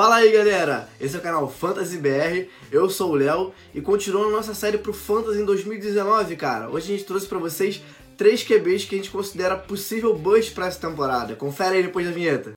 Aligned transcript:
Fala 0.00 0.16
aí 0.16 0.32
galera, 0.32 0.88
esse 0.98 1.14
é 1.14 1.18
o 1.18 1.22
canal 1.22 1.46
Fantasy 1.46 1.98
BR, 1.98 2.48
eu 2.72 2.88
sou 2.88 3.10
o 3.10 3.14
Léo 3.14 3.52
e 3.74 3.82
continuando 3.82 4.30
nossa 4.30 4.54
série 4.54 4.78
pro 4.78 4.94
Fantasy 4.94 5.42
em 5.42 5.44
2019, 5.44 6.36
cara. 6.36 6.70
Hoje 6.70 6.86
a 6.86 6.96
gente 6.96 7.04
trouxe 7.06 7.26
pra 7.26 7.38
vocês 7.38 7.82
três 8.16 8.42
QBs 8.42 8.86
que 8.86 8.94
a 8.94 8.98
gente 8.98 9.10
considera 9.10 9.58
possível 9.58 10.16
bust 10.16 10.52
pra 10.52 10.68
essa 10.68 10.80
temporada. 10.80 11.36
Confere 11.36 11.76
aí 11.76 11.82
depois 11.82 12.06
da 12.06 12.12
vinheta. 12.12 12.54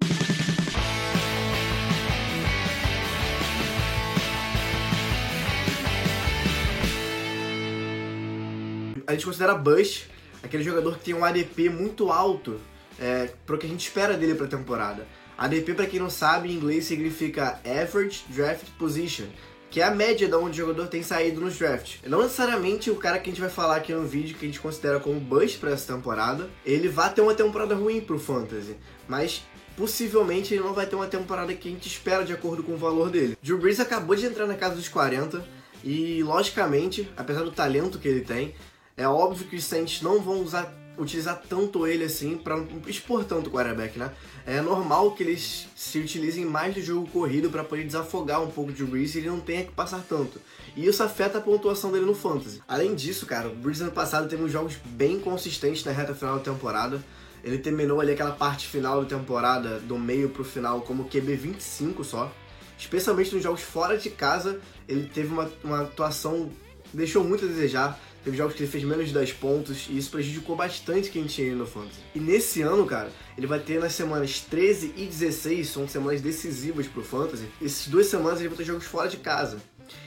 A 9.06 9.12
gente 9.12 9.26
considera 9.26 9.54
bust 9.54 10.10
aquele 10.42 10.64
jogador 10.64 10.98
que 10.98 11.04
tem 11.04 11.14
um 11.14 11.26
ADP 11.26 11.68
muito 11.68 12.10
alto 12.10 12.58
é, 12.98 13.32
pro 13.46 13.58
que 13.58 13.66
a 13.66 13.70
gente 13.70 13.86
espera 13.86 14.14
dele 14.14 14.34
pra 14.34 14.48
temporada. 14.48 15.06
ADP, 15.38 15.74
para 15.74 15.88
quem 15.88 16.00
não 16.00 16.10
sabe, 16.10 16.50
em 16.50 16.56
inglês 16.56 16.86
significa 16.86 17.60
Average 17.66 18.24
Draft 18.30 18.68
Position, 18.78 19.26
que 19.70 19.82
é 19.82 19.86
a 19.86 19.92
média 19.92 20.28
de 20.28 20.36
onde 20.36 20.62
o 20.62 20.66
jogador 20.66 20.88
tem 20.88 21.02
saído 21.02 21.42
nos 21.42 21.58
drafts. 21.58 22.00
Não 22.06 22.22
necessariamente 22.22 22.92
o 22.92 22.96
cara 22.96 23.18
que 23.18 23.30
a 23.30 23.34
gente 23.34 23.42
vai 23.42 23.50
falar 23.50 23.78
aqui 23.78 23.92
no 23.92 24.06
vídeo, 24.06 24.36
que 24.38 24.46
a 24.46 24.48
gente 24.48 24.60
considera 24.60 25.00
como 25.00 25.20
bust 25.20 25.58
para 25.58 25.72
essa 25.72 25.94
temporada, 25.94 26.50
ele 26.64 26.88
vai 26.88 27.12
ter 27.12 27.22
uma 27.22 27.34
temporada 27.34 27.74
ruim 27.74 28.00
pro 28.00 28.20
Fantasy, 28.20 28.76
mas 29.08 29.42
possivelmente 29.76 30.54
ele 30.54 30.64
não 30.64 30.74
vai 30.74 30.86
ter 30.86 30.96
uma 30.96 31.08
temporada 31.08 31.54
que 31.56 31.68
a 31.68 31.72
gente 31.72 31.88
espera 31.88 32.24
de 32.24 32.32
acordo 32.32 32.62
com 32.62 32.74
o 32.74 32.78
valor 32.78 33.10
dele. 33.10 33.36
Drew 33.42 33.58
Brees 33.58 33.80
acabou 33.80 34.16
de 34.16 34.28
entrar 34.28 34.46
na 34.46 34.54
casa 34.56 34.76
dos 34.76 34.88
40 34.88 35.44
e, 35.84 36.22
logicamente, 36.22 37.10
apesar 37.18 37.42
do 37.42 37.52
talento 37.52 37.98
que 37.98 38.08
ele 38.08 38.22
tem, 38.22 38.54
é 38.96 39.08
óbvio 39.08 39.48
que 39.48 39.56
os 39.56 39.64
Saints 39.64 40.02
não 40.04 40.22
vão 40.22 40.42
usar 40.42 40.72
utilizar 40.98 41.42
tanto 41.50 41.88
ele 41.88 42.04
assim 42.04 42.38
para 42.38 42.58
não 42.58 42.68
expor 42.88 43.24
tanto 43.24 43.50
o 43.50 43.52
quarterback, 43.52 43.98
né? 43.98 44.12
É 44.46 44.62
normal 44.62 45.12
que 45.12 45.24
eles 45.24 45.68
se 45.76 46.00
utilizem 46.00 46.46
mais 46.46 46.76
do 46.76 46.82
jogo 46.82 47.08
corrido 47.08 47.50
para 47.50 47.64
poder 47.64 47.86
desafogar 47.86 48.42
um 48.42 48.52
pouco 48.52 48.72
de 48.72 48.84
Breeze 48.84 49.18
e 49.18 49.22
ele 49.22 49.30
não 49.30 49.40
tenha 49.40 49.64
que 49.64 49.72
passar 49.72 50.04
tanto. 50.08 50.40
E 50.76 50.86
isso 50.86 51.04
afeta 51.04 51.38
a 51.38 51.42
pontuação 51.42 51.92
dele 51.92 52.06
no 52.06 52.16
fantasy. 52.16 52.62
Além 52.68 52.96
disso, 52.96 53.26
cara, 53.26 53.48
o 53.48 53.56
Breeze 53.56 53.82
ano 53.82 53.92
passado 53.92 54.28
teve 54.28 54.44
uns 54.44 54.52
jogos 54.52 54.76
bem 54.86 55.20
consistentes 55.20 55.84
na 55.84 55.92
reta 55.92 56.14
final 56.14 56.38
da 56.38 56.44
temporada. 56.44 57.04
Ele 57.44 57.58
terminou 57.58 58.00
ali 58.00 58.14
aquela 58.14 58.32
parte 58.32 58.68
final 58.68 59.04
da 59.04 59.18
temporada, 59.18 59.80
do 59.80 59.98
meio 59.98 60.30
pro 60.30 60.44
final, 60.44 60.82
como 60.82 61.06
QB 61.06 61.36
25 61.36 62.04
só. 62.04 62.32
Especialmente 62.78 63.34
nos 63.34 63.44
jogos 63.44 63.62
fora 63.62 63.98
de 63.98 64.10
casa, 64.10 64.60
ele 64.88 65.10
teve 65.14 65.34
uma, 65.34 65.52
uma 65.64 65.82
atuação 65.82 66.50
deixou 66.94 67.24
muito 67.24 67.46
a 67.46 67.48
desejar. 67.48 68.00
Teve 68.24 68.38
jogos 68.38 68.56
que 68.56 68.64
ele 68.64 68.72
fez 68.72 68.84
menos 68.84 69.08
de 69.08 69.14
10 69.14 69.34
pontos 69.34 69.88
e 69.90 69.98
isso 69.98 70.10
prejudicou 70.10 70.56
bastante 70.56 71.10
quem 71.10 71.26
tinha 71.26 71.48
ele 71.48 71.58
no 71.58 71.66
Fantasy. 71.66 72.00
E 72.16 72.20
nesse 72.20 72.62
ano, 72.62 72.86
cara, 72.86 73.12
ele 73.38 73.48
vai 73.48 73.60
ter 73.60 73.80
nas 73.80 73.94
semanas 73.94 74.40
13 74.40 74.94
e 74.96 75.06
16, 75.06 75.68
são 75.68 75.88
semanas 75.88 76.22
decisivas 76.22 76.88
pro 76.88 77.04
Fantasy. 77.04 77.46
Essas 77.62 77.88
duas 77.88 78.08
semanas 78.08 78.40
ele 78.40 78.50
vai 78.50 78.58
ter 78.58 78.64
jogos 78.64 78.86
fora 78.86 79.10
de 79.10 79.18
casa. 79.18 79.58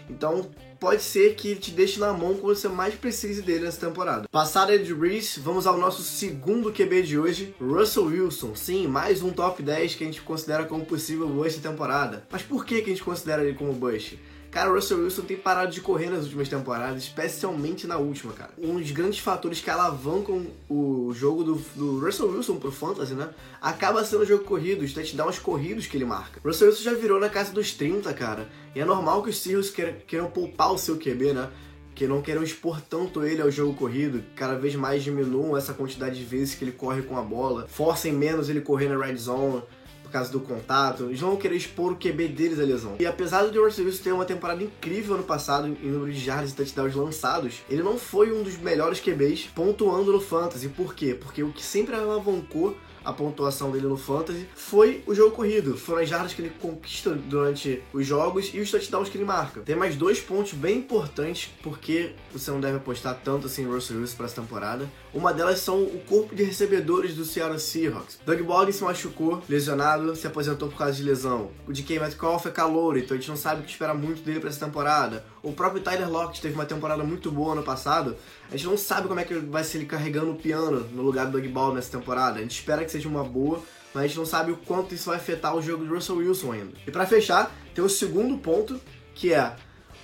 Então, 0.09 0.48
pode 0.78 1.03
ser 1.03 1.34
que 1.34 1.48
ele 1.48 1.61
te 1.61 1.70
deixe 1.70 1.98
na 1.98 2.12
mão 2.12 2.34
quando 2.37 2.56
você 2.56 2.69
mais 2.69 2.94
precise 2.94 3.42
dele 3.42 3.64
nessa 3.64 3.87
temporada. 3.87 4.28
Passado 4.31 4.77
de 4.78 4.94
Reese, 4.94 5.41
vamos 5.41 5.67
ao 5.67 5.77
nosso 5.77 6.03
segundo 6.03 6.72
QB 6.72 7.03
de 7.03 7.19
hoje, 7.19 7.55
Russell 7.61 8.05
Wilson. 8.05 8.55
Sim, 8.55 8.87
mais 8.87 9.22
um 9.22 9.31
top 9.31 9.62
10 9.62 9.94
que 9.94 10.05
a 10.05 10.06
gente 10.06 10.22
considera 10.22 10.64
como 10.64 10.87
possível 10.87 11.28
bust 11.28 11.61
da 11.61 11.70
temporada. 11.70 12.27
Mas 12.31 12.42
por 12.42 12.64
que, 12.64 12.81
que 12.81 12.91
a 12.91 12.92
gente 12.92 13.05
considera 13.05 13.44
ele 13.44 13.56
como 13.56 13.72
bust? 13.72 14.19
Cara, 14.56 14.70
o 14.70 14.74
Russell 14.74 15.00
Wilson 15.00 15.20
tem 15.20 15.36
parado 15.36 15.70
de 15.70 15.82
correr 15.82 16.08
nas 16.08 16.24
últimas 16.24 16.48
temporadas, 16.48 17.02
especialmente 17.02 17.86
na 17.86 17.98
última, 17.98 18.32
cara. 18.32 18.52
Um 18.56 18.78
dos 18.78 18.90
grandes 18.90 19.18
fatores 19.18 19.60
que 19.60 19.68
alavancam 19.68 20.46
o 20.66 21.12
jogo 21.12 21.44
do, 21.44 21.54
do 21.74 22.00
Russell 22.00 22.30
Wilson 22.30 22.56
pro 22.56 22.72
Fantasy, 22.72 23.12
né? 23.12 23.28
Acaba 23.60 24.02
sendo 24.02 24.22
o 24.22 24.24
jogo 24.24 24.44
corrido, 24.44 24.82
os 24.82 24.94
touchdowns 24.94 25.38
corridos 25.38 25.86
que 25.86 25.98
ele 25.98 26.06
marca. 26.06 26.40
O 26.42 26.48
Russell 26.48 26.68
Wilson 26.68 26.84
já 26.84 26.94
virou 26.94 27.20
na 27.20 27.28
casa 27.28 27.52
dos 27.52 27.74
30, 27.74 28.10
cara. 28.14 28.48
E 28.74 28.80
é 28.80 28.84
normal 28.86 29.22
que 29.22 29.28
os 29.28 29.36
Seahawks 29.42 29.74
queiram 30.06 30.30
poupar 30.30 30.72
o 30.72 30.78
seu 30.78 30.96
QB, 30.96 31.34
né? 31.34 31.50
que 31.94 32.06
não 32.06 32.22
queiram 32.22 32.42
expor 32.42 32.80
tanto 32.80 33.24
ele 33.24 33.42
ao 33.42 33.50
jogo 33.50 33.74
corrido, 33.74 34.22
cada 34.34 34.54
vez 34.54 34.74
mais 34.74 35.02
diminuam 35.02 35.56
essa 35.56 35.75
quantidade 35.75 36.19
de 36.19 36.25
vezes 36.25 36.54
que 36.54 36.64
ele 36.64 36.72
corre 36.72 37.02
com 37.02 37.19
a 37.19 37.22
bola, 37.22 37.66
forcem 37.69 38.12
menos 38.12 38.50
ele 38.50 38.60
correr 38.60 38.88
na 38.88 39.02
red 39.02 39.16
zone, 39.16 39.62
por 40.06 40.12
causa 40.12 40.31
do 40.31 40.39
contato, 40.39 41.05
eles 41.05 41.21
vão 41.21 41.37
querer 41.37 41.56
expor 41.56 41.93
o 41.93 41.97
QB 41.97 42.28
deles 42.28 42.61
à 42.61 42.62
lesão. 42.62 42.94
E 43.00 43.05
apesar 43.05 43.44
do 43.44 43.65
Russell 43.65 43.84
Wilson 43.87 44.05
ter 44.05 44.12
uma 44.12 44.25
temporada 44.25 44.62
incrível 44.62 45.17
ano 45.17 45.25
passado 45.25 45.67
em 45.67 45.91
número 45.91 46.12
de 46.12 46.21
jardas 46.21 46.53
e 46.53 46.55
touchdowns 46.55 46.94
lançados, 46.94 47.62
ele 47.69 47.83
não 47.83 47.99
foi 47.99 48.33
um 48.33 48.44
dos 48.44 48.56
melhores 48.56 49.00
QBs 49.00 49.49
pontuando 49.55 50.12
no 50.12 50.21
Fantasy. 50.21 50.69
Por 50.69 50.94
quê? 50.94 51.15
Porque 51.15 51.43
o 51.43 51.53
que 51.53 51.62
sempre 51.62 51.97
alavancou 51.97 52.77
a 53.06 53.12
pontuação 53.12 53.71
dele 53.71 53.87
no 53.87 53.97
Fantasy 53.97 54.49
foi 54.56 55.03
o 55.06 55.15
jogo 55.15 55.31
corrido. 55.31 55.78
Foram 55.78 56.03
as 56.03 56.09
jardas 56.09 56.34
que 56.34 56.43
ele 56.43 56.50
conquista 56.61 57.11
durante 57.11 57.81
os 57.93 58.05
jogos 58.05 58.50
e 58.53 58.59
os 58.59 58.69
touchdowns 58.69 59.09
que 59.09 59.17
ele 59.17 59.25
marca. 59.25 59.61
Tem 59.61 59.77
mais 59.77 59.94
dois 59.94 60.21
pontos 60.21 60.55
bem 60.55 60.78
importantes 60.78 61.49
porque 61.62 62.15
você 62.33 62.50
não 62.50 62.61
deve 62.61 62.78
apostar 62.78 63.21
tanto 63.23 63.47
assim 63.47 63.62
em 63.62 63.67
Russell 63.67 64.00
Wilson 64.00 64.17
para 64.17 64.27
essa 64.27 64.41
temporada. 64.41 64.91
Uma 65.15 65.33
delas 65.33 65.61
são 65.61 65.84
o 65.84 66.00
corpo 66.00 66.34
de 66.34 66.43
recebedores 66.43 67.15
do 67.15 67.25
Seattle 67.25 67.61
Seahawks. 67.61 68.19
Doug 68.27 68.41
Boggs 68.41 68.78
se 68.78 68.84
machucou, 68.84 69.41
lesionado, 69.49 69.95
se 70.14 70.26
aposentou 70.26 70.68
por 70.68 70.78
causa 70.78 70.94
de 70.94 71.02
lesão. 71.02 71.50
O 71.66 71.72
DK 71.72 71.98
Metcalf 71.98 72.46
é 72.46 72.50
calor, 72.50 72.96
então 72.96 73.16
a 73.16 73.20
gente 73.20 73.28
não 73.28 73.36
sabe 73.36 73.60
o 73.60 73.64
que 73.64 73.70
esperar 73.70 73.94
muito 73.94 74.22
dele 74.22 74.40
para 74.40 74.48
essa 74.48 74.64
temporada. 74.64 75.24
O 75.42 75.52
próprio 75.52 75.82
Tyler 75.82 76.10
Lockett 76.10 76.40
teve 76.40 76.54
uma 76.54 76.64
temporada 76.64 77.02
muito 77.04 77.30
boa 77.30 77.52
ano 77.52 77.62
passado. 77.62 78.16
A 78.50 78.56
gente 78.56 78.66
não 78.66 78.76
sabe 78.76 79.08
como 79.08 79.20
é 79.20 79.24
que 79.24 79.34
vai 79.34 79.64
ser 79.64 79.78
ele 79.78 79.86
carregando 79.86 80.32
o 80.32 80.36
piano 80.36 80.86
no 80.92 81.02
lugar 81.02 81.26
do 81.26 81.32
Doug 81.32 81.46
Ball 81.46 81.74
nessa 81.74 81.90
temporada. 81.90 82.38
A 82.38 82.42
gente 82.42 82.58
espera 82.58 82.84
que 82.84 82.90
seja 82.90 83.08
uma 83.08 83.24
boa, 83.24 83.62
mas 83.92 84.04
a 84.04 84.06
gente 84.06 84.18
não 84.18 84.26
sabe 84.26 84.52
o 84.52 84.56
quanto 84.56 84.94
isso 84.94 85.10
vai 85.10 85.16
afetar 85.16 85.54
o 85.56 85.62
jogo 85.62 85.84
do 85.84 85.94
Russell 85.94 86.16
Wilson 86.16 86.52
ainda. 86.52 86.72
E 86.86 86.90
para 86.90 87.06
fechar, 87.06 87.54
tem 87.74 87.84
o 87.84 87.88
segundo 87.88 88.36
ponto, 88.38 88.80
que 89.14 89.32
é 89.32 89.54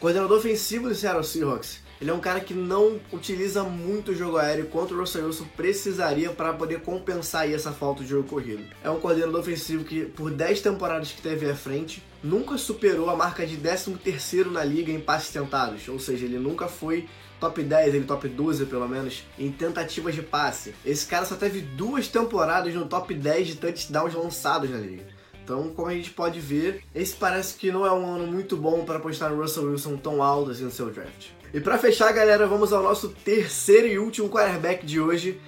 coordenador 0.01 0.39
ofensivo 0.39 0.89
do 0.89 0.95
Seattle 0.95 1.25
Seahawks. 1.25 1.81
Ele 2.03 2.11
é 2.11 2.15
um 2.15 2.19
cara 2.19 2.41
que 2.41 2.53
não 2.53 2.99
utiliza 3.13 3.63
muito 3.63 4.11
o 4.11 4.15
jogo 4.17 4.37
aéreo 4.37 4.67
quanto 4.67 4.93
o 4.93 4.99
Russell 4.99 5.27
Wilson 5.27 5.47
precisaria 5.57 6.31
para 6.31 6.53
poder 6.53 6.81
compensar 6.81 7.49
essa 7.49 7.71
falta 7.71 8.03
de 8.03 8.11
jogo 8.11 8.27
corrido. 8.29 8.65
É 8.83 8.91
um 8.91 8.99
coordenador 8.99 9.39
ofensivo 9.39 9.85
que, 9.85 10.07
por 10.07 10.29
10 10.33 10.63
temporadas 10.63 11.13
que 11.13 11.23
teve 11.23 11.49
à 11.49 11.55
frente, 11.55 12.03
nunca 12.21 12.59
superou 12.59 13.09
a 13.09 13.15
marca 13.15 13.47
de 13.47 13.57
13º 13.57 14.51
na 14.51 14.65
liga 14.65 14.91
em 14.91 14.99
passes 14.99 15.31
tentados, 15.31 15.87
ou 15.87 16.01
seja, 16.01 16.25
ele 16.25 16.41
nunca 16.41 16.67
foi 16.67 17.09
top 17.39 17.63
10, 17.63 17.95
ele 17.95 18.05
top 18.05 18.29
12 18.29 18.67
pelo 18.67 18.89
menos, 18.89 19.23
em 19.39 19.53
tentativas 19.53 20.13
de 20.13 20.23
passe. 20.23 20.75
Esse 20.85 21.07
cara 21.07 21.25
só 21.25 21.37
teve 21.37 21.61
duas 21.61 22.09
temporadas 22.09 22.75
no 22.75 22.85
top 22.85 23.15
10 23.15 23.47
de 23.47 23.55
touchdowns 23.55 24.13
lançados 24.13 24.69
na 24.69 24.79
liga. 24.79 25.07
Então, 25.45 25.69
como 25.69 25.87
a 25.87 25.95
gente 25.95 26.11
pode 26.11 26.41
ver, 26.41 26.83
esse 26.93 27.15
parece 27.15 27.55
que 27.55 27.71
não 27.71 27.87
é 27.87 27.93
um 27.93 28.05
ano 28.13 28.27
muito 28.27 28.57
bom 28.57 28.85
para 28.85 28.97
apostar 28.97 29.31
no 29.31 29.41
Russell 29.41 29.71
Wilson 29.71 29.97
tão 29.97 30.21
alto 30.21 30.51
assim 30.51 30.65
no 30.65 30.71
seu 30.73 30.91
draft. 30.91 31.29
E 31.55 31.61
para 31.61 31.77
fechar, 31.77 32.11
galera, 32.13 32.47
vamos 32.47 32.73
ao 32.73 32.83
nosso 32.83 33.11
terceiro 33.11 33.87
e 33.87 33.99
último 33.99 34.31
quarterback 34.31 34.87
de 34.87 34.99
hoje, 34.99 35.39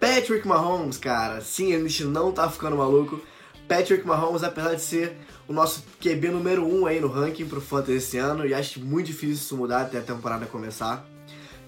Patrick 0.00 0.48
Mahomes, 0.48 0.96
cara. 0.96 1.42
Sim, 1.42 1.74
a 1.74 1.78
gente 1.78 2.04
não 2.04 2.32
tá 2.32 2.48
ficando 2.48 2.74
maluco. 2.74 3.20
Patrick 3.68 4.06
Mahomes, 4.06 4.42
apesar 4.42 4.74
de 4.74 4.80
ser 4.80 5.14
o 5.46 5.52
nosso 5.52 5.84
QB 6.00 6.30
número 6.30 6.64
1 6.64 6.80
um 6.80 6.86
aí 6.86 7.00
no 7.00 7.08
ranking 7.08 7.46
pro 7.46 7.60
Fantasy 7.60 7.92
esse 7.92 8.16
ano, 8.16 8.46
e 8.46 8.54
acho 8.54 8.80
muito 8.80 9.08
difícil 9.08 9.34
isso 9.34 9.56
mudar 9.58 9.82
até 9.82 9.98
a 9.98 10.02
temporada 10.02 10.46
começar. 10.46 11.06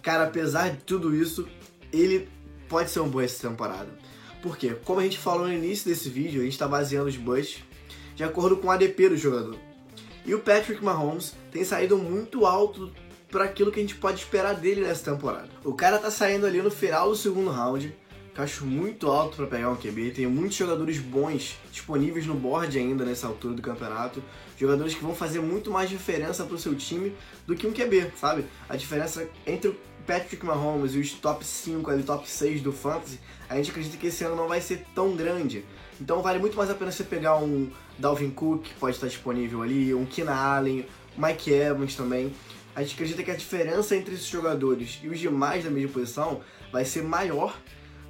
Cara, 0.01 0.25
apesar 0.25 0.71
de 0.71 0.79
tudo 0.79 1.15
isso, 1.15 1.47
ele 1.93 2.27
pode 2.71 2.91
ser 2.91 3.01
um 3.01 3.09
bom 3.09 3.21
essa 3.21 3.47
temporada. 3.47 3.89
Por 4.41 4.57
quê? 4.57 4.75
Como 4.83 5.01
a 5.01 5.03
gente 5.03 5.19
falou 5.19 5.47
no 5.47 5.53
início 5.53 5.91
desse 5.91 6.09
vídeo, 6.09 6.41
a 6.41 6.45
gente 6.45 6.55
está 6.55 6.67
baseando 6.67 7.11
os 7.11 7.19
busts 7.19 7.63
de 8.17 8.25
acordo 8.25 8.57
com 8.57 8.69
o 8.69 8.71
ADP 8.71 9.11
do 9.11 9.17
jogador. 9.19 9.59
E 10.25 10.35
o 10.35 10.41
Patrick 10.41 10.83
Mahomes 10.83 11.35
tem 11.53 11.65
saído 11.65 11.99
muito 11.99 12.47
alto 12.47 12.91
para 13.35 13.47
aquilo 13.47 13.73
que 13.73 13.81
a 13.81 13.83
gente 13.83 13.97
pode 13.97 14.21
esperar 14.21 14.55
dele 14.55 14.83
nessa 14.83 15.11
temporada. 15.11 15.49
O 15.65 15.75
cara 15.75 15.99
tá 15.99 16.09
saindo 16.09 16.47
ali 16.47 16.63
no 16.63 16.71
final 16.71 17.11
do 17.11 17.17
segundo 17.17 17.51
round, 17.51 17.93
que 18.33 18.39
eu 18.39 18.45
acho 18.45 18.65
muito 18.65 19.09
alto 19.11 19.39
para 19.39 19.47
pegar 19.49 19.71
um 19.71 19.75
QB. 19.75 20.13
Tem 20.13 20.25
muitos 20.29 20.57
jogadores 20.57 21.01
bons 21.01 21.59
disponíveis 21.73 22.27
no 22.27 22.35
board 22.35 22.79
ainda 22.79 23.05
nessa 23.05 23.27
altura 23.27 23.55
do 23.55 23.61
campeonato. 23.61 24.23
Jogadores 24.57 24.95
que 24.95 25.03
vão 25.03 25.17
fazer 25.17 25.41
muito 25.41 25.69
mais 25.69 25.91
diferença 25.91 26.45
pro 26.45 26.57
seu 26.57 26.77
time 26.77 27.13
do 27.45 27.57
que 27.57 27.67
um 27.67 27.73
QB, 27.73 28.13
sabe? 28.17 28.45
A 28.69 28.77
diferença 28.77 29.29
entre 29.45 29.71
o 29.71 29.77
Patrick 30.07 30.47
Mahomes 30.47 30.95
e 30.95 31.01
os 31.01 31.11
top 31.15 31.45
5 31.45 31.91
ali, 31.91 32.05
top 32.05 32.31
6 32.31 32.63
do 32.63 32.73
Fantasy, 32.73 33.19
a 33.49 33.57
gente 33.57 33.73
acredita 33.73 33.97
que 33.97 34.07
esse 34.07 34.23
ano 34.23 34.37
não 34.37 34.47
vai 34.47 34.61
ser 34.61 34.87
tão 34.95 35.17
grande. 35.17 35.65
Então 36.01 36.23
vale 36.23 36.39
muito 36.39 36.57
mais 36.57 36.71
a 36.71 36.75
pena 36.77 36.93
você 36.93 37.03
pegar 37.03 37.37
um 37.39 37.69
Dalvin 37.99 38.31
Cook, 38.31 38.63
que 38.63 38.75
pode 38.75 38.95
estar 38.95 39.09
disponível 39.09 39.61
ali, 39.61 39.93
um 39.93 40.07
Keenan 40.07 40.37
Allen, 40.37 40.87
Mike 41.19 41.53
Evans 41.53 41.97
também. 41.97 42.33
A 42.75 42.83
gente 42.83 42.95
acredita 42.95 43.23
que 43.23 43.31
a 43.31 43.37
diferença 43.37 43.95
entre 43.95 44.15
esses 44.15 44.27
jogadores 44.27 45.01
e 45.03 45.09
os 45.09 45.19
demais 45.19 45.65
da 45.65 45.71
mesma 45.71 45.93
posição 45.93 46.41
vai 46.73 46.85
ser 46.85 47.03
maior 47.03 47.57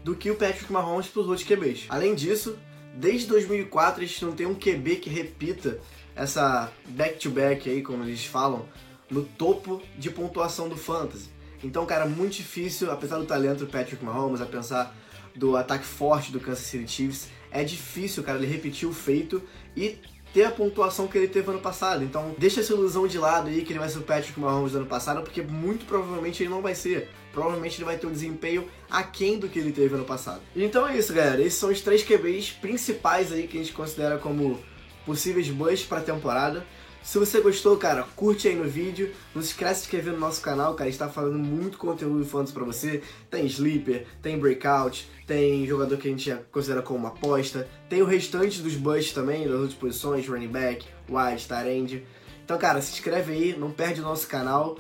do 0.03 0.15
que 0.15 0.31
o 0.31 0.37
Patrick 0.37 0.73
Mahomes 0.73 1.07
para 1.07 1.21
os 1.21 1.29
outros 1.29 1.47
QBs. 1.47 1.87
Além 1.89 2.15
disso, 2.15 2.59
desde 2.95 3.27
2004 3.29 4.03
a 4.03 4.07
gente 4.07 4.25
não 4.25 4.33
tem 4.33 4.47
um 4.47 4.55
QB 4.55 4.97
que 4.97 5.11
repita 5.11 5.81
essa 6.17 6.71
back-to-back 6.89 7.65
-back 7.65 7.71
aí, 7.71 7.83
como 7.83 8.05
eles 8.05 8.25
falam, 8.25 8.67
no 9.11 9.23
topo 9.23 9.83
de 9.99 10.11
pontuação 10.11 10.69
do 10.69 10.77
Fantasy. 10.77 11.29
Então, 11.63 11.87
cara, 11.87 12.07
muito 12.07 12.35
difícil, 12.35 12.91
apesar 12.91 13.19
do 13.19 13.27
talento 13.27 13.61
do 13.61 13.67
Patrick 13.67 14.05
Mahomes, 14.05 14.41
a 14.41 14.47
pensar 14.47 14.95
do 15.35 15.57
ataque 15.57 15.85
forte 15.85 16.31
do 16.31 16.39
Kansas 16.39 16.67
City 16.67 16.91
Chiefs, 16.91 17.29
é 17.51 17.65
difícil, 17.65 18.23
cara, 18.23 18.39
ele 18.39 18.47
repetir 18.47 18.89
o 18.89 18.93
feito 18.93 19.43
e 19.77 19.99
ter 20.35 20.45
a 20.45 20.51
pontuação 20.51 21.07
que 21.07 21.17
ele 21.17 21.29
teve 21.29 21.49
ano 21.49 21.61
passado. 21.61 22.03
Então, 22.03 22.35
deixa 22.37 22.61
essa 22.61 22.73
ilusão 22.73 23.07
de 23.07 23.17
lado 23.17 23.49
aí 23.49 23.63
que 23.63 23.73
ele 23.73 23.79
vai 23.79 23.89
ser 23.89 23.99
o 23.99 24.03
Patrick 24.03 24.39
Mahomes 24.39 24.73
do 24.73 24.79
ano 24.79 24.87
passado, 24.87 25.23
porque 25.23 25.41
muito 25.41 25.87
provavelmente 25.87 26.43
ele 26.43 26.51
não 26.51 26.61
vai 26.61 26.75
ser. 26.75 27.09
Provavelmente 27.33 27.79
ele 27.79 27.85
vai 27.85 27.97
ter 27.97 28.09
um 28.09 28.13
desempenho 28.13 28.69
aquém 28.91 29.39
do 29.39 29.49
que 29.49 29.61
ele 29.61 29.71
teve 29.71 29.95
ano 29.95 30.05
passado. 30.05 30.41
Então 30.57 30.87
é 30.87 30.99
isso, 30.99 31.15
galera. 31.15 31.41
Esses 31.41 31.59
são 31.59 31.71
os 31.71 31.81
três 31.81 32.03
QBs 32.03 32.51
principais 32.51 33.31
aí 33.31 33.47
que 33.47 33.57
a 33.57 33.61
gente 33.61 33.73
considera 33.73 34.19
como 34.19 34.59
possíveis 35.07 35.49
busts 35.49 35.87
para 35.87 35.99
a 35.99 36.03
temporada. 36.03 36.67
Se 37.05 37.19
você 37.19 37.39
gostou, 37.43 37.77
cara, 37.77 38.03
curte 38.17 38.49
aí 38.49 38.57
no 38.57 38.65
vídeo. 38.65 39.13
Não 39.35 39.43
se 39.43 39.49
esquece 39.49 39.81
de 39.81 39.87
inscrever 39.87 40.15
no 40.15 40.19
nosso 40.19 40.41
canal, 40.41 40.73
cara. 40.73 40.89
A 40.89 40.91
gente 40.91 40.99
tá 40.99 41.09
falando 41.09 41.39
muito 41.39 41.77
conteúdo 41.77 42.25
fantasy 42.25 42.53
pra 42.55 42.65
você. 42.65 43.03
Tem 43.31 43.45
Sleeper, 43.45 44.07
tem 44.23 44.39
Breakout, 44.39 45.07
tem 45.27 45.67
jogador 45.67 45.99
que 45.99 46.09
a 46.09 46.11
gente 46.11 46.35
considera 46.51 46.81
como 46.81 47.01
uma 47.01 47.11
aposta. 47.11 47.69
Tem 47.91 48.01
o 48.01 48.07
restante 48.07 48.63
dos 48.63 48.75
busts 48.75 49.13
também, 49.13 49.47
das 49.47 49.55
outras 49.55 49.75
posições, 49.75 50.27
running 50.27 50.49
back, 50.49 50.87
wide, 51.07 51.47
tight 51.47 52.03
Então, 52.43 52.57
cara, 52.57 52.81
se 52.81 52.95
inscreve 52.95 53.35
aí, 53.35 53.57
não 53.57 53.71
perde 53.71 54.01
o 54.01 54.05
nosso 54.05 54.27
canal. 54.27 54.79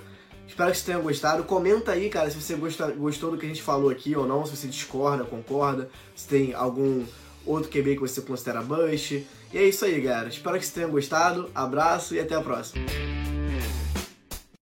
Espero 0.48 0.70
que 0.70 0.78
vocês 0.78 0.86
tenham 0.86 1.02
gostado. 1.02 1.44
Comenta 1.44 1.92
aí, 1.92 2.08
cara, 2.08 2.30
se 2.30 2.40
você 2.40 2.56
gostou 2.56 3.32
do 3.32 3.36
que 3.36 3.44
a 3.44 3.48
gente 3.48 3.62
falou 3.62 3.90
aqui 3.90 4.16
ou 4.16 4.26
não, 4.26 4.46
se 4.46 4.56
você 4.56 4.66
discorda, 4.66 5.24
concorda, 5.24 5.90
se 6.16 6.26
tem 6.26 6.54
algum 6.54 7.04
outro 7.46 7.70
QB 7.70 7.94
que 7.94 8.00
você 8.00 8.20
considera 8.20 8.62
bust. 8.62 9.26
E 9.52 9.58
é 9.58 9.64
isso 9.64 9.84
aí, 9.84 10.00
galera. 10.00 10.28
Espero 10.28 10.58
que 10.58 10.64
vocês 10.64 10.74
tenham 10.74 10.90
gostado. 10.90 11.50
Abraço 11.54 12.14
e 12.14 12.20
até 12.20 12.34
a 12.34 12.40
próxima. 12.40 12.84